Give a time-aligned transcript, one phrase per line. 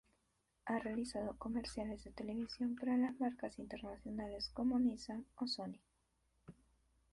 [0.65, 5.79] Ha realizado comerciales de televisión para marcas internacionales como Nissan o Sony.